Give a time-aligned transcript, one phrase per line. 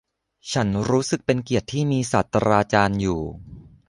[0.51, 3.21] ฉันรู้สึกเป็นเกียรติที่มีศาสตราจารย์อยู่